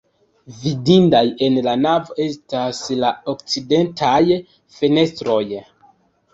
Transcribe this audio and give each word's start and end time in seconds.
Vidindaj 0.61 1.21
en 1.47 1.59
la 1.67 1.75
navo 1.83 2.17
estas 2.25 2.81
la 3.05 3.13
okcidentaj 3.35 4.19
fenestroj. 4.81 5.41